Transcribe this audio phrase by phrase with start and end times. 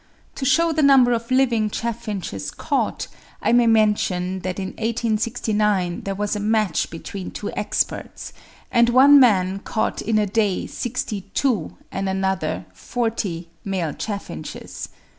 [0.33, 3.07] To shew the number of living chaffinches caught,
[3.39, 8.33] I may mention that in 1869 there was a match between two experts,
[8.71, 14.89] and one man caught in a day 62, and another 40, male chaffinches.